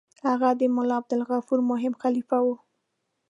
[0.27, 2.55] هغه د ملا عبدالغفور مهم خلیفه وو.